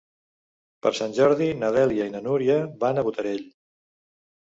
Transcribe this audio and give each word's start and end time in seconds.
Per 0.85 0.91
Sant 0.99 1.11
Jordi 1.17 1.49
na 1.63 1.69
Dèlia 1.75 2.07
i 2.11 2.13
na 2.13 2.21
Núria 2.29 2.55
van 2.85 2.99
a 2.99 3.05
Botarell. 3.09 3.45